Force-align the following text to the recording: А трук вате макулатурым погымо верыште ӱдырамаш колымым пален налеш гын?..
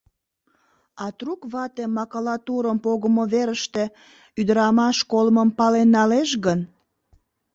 А 1.03 1.05
трук 1.17 1.41
вате 1.53 1.85
макулатурым 1.95 2.77
погымо 2.83 3.23
верыште 3.33 3.83
ӱдырамаш 4.39 4.97
колымым 5.11 5.49
пален 5.57 5.89
налеш 5.95 6.31
гын?.. 6.45 6.59